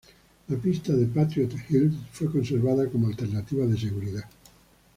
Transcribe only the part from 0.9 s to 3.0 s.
de Patriot Hills fue conservada